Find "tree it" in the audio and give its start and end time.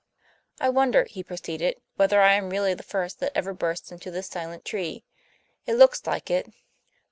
4.65-5.75